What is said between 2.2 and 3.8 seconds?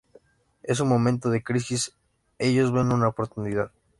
ellos ven una oportunidad.